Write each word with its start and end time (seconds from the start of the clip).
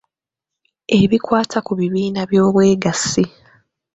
Ebikwata 0.99 1.57
ku 1.65 1.71
bibiina 1.79 2.21
by’Obwegassi. 2.29 3.23